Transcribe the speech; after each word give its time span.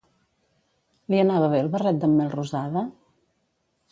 Li 1.13 1.19
anava 1.23 1.51
bé 1.51 1.59
el 1.65 1.69
barret 1.77 2.01
d'en 2.05 2.17
Melrosada? 2.21 2.87